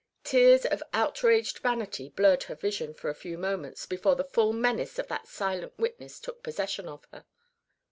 Tears 0.23 0.65
of 0.65 0.81
outraged 0.93 1.59
vanity 1.59 2.09
blurred 2.09 2.41
her 2.45 2.55
vision 2.55 2.95
for 2.95 3.11
a 3.11 3.13
few 3.13 3.37
moments 3.37 3.85
before 3.85 4.15
the 4.15 4.23
full 4.23 4.51
menace 4.51 4.97
of 4.97 5.07
that 5.09 5.27
silent 5.27 5.77
witness 5.77 6.19
took 6.19 6.41
possession 6.41 6.87
of 6.89 7.05
her. 7.11 7.23